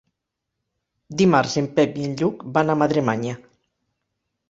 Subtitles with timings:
[1.19, 3.41] Dimarts en Pep i en Lluc van a Madremanya.